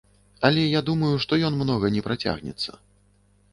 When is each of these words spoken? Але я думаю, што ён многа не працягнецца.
Але 0.47 0.63
я 0.63 0.81
думаю, 0.87 1.11
што 1.27 1.39
ён 1.51 1.59
многа 1.61 1.93
не 1.99 2.03
працягнецца. 2.09 2.71